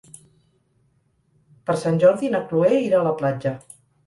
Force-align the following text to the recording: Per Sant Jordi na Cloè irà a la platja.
Per 1.69 1.75
Sant 1.83 2.01
Jordi 2.05 2.33
na 2.37 2.43
Cloè 2.49 2.81
irà 2.87 3.03
a 3.05 3.09
la 3.11 3.15
platja. 3.23 3.55